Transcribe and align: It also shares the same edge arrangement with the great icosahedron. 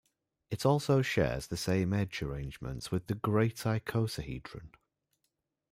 It 0.49 0.65
also 0.65 1.03
shares 1.03 1.45
the 1.45 1.57
same 1.57 1.93
edge 1.93 2.23
arrangement 2.23 2.91
with 2.91 3.05
the 3.05 3.13
great 3.13 3.57
icosahedron. 3.57 4.73